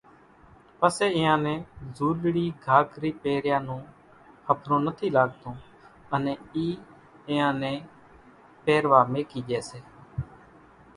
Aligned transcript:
پسيَ 0.79 1.05
اينيان 1.13 1.39
نين 1.45 1.59
زُولڙِي 1.95 2.45
گھاگھرِي 2.65 3.11
پيريان 3.21 3.61
نون 3.67 3.81
ۿڦرون 4.47 4.79
نٿِي 4.87 5.07
لاڳتون 5.15 5.55
انين 6.15 6.37
اِي 6.55 6.65
اينيان 7.27 7.53
نين 7.63 7.81
پيروا 8.63 8.99
ميڪِي 9.13 9.39
ڄيَ 9.47 9.59
سي۔ 9.69 9.79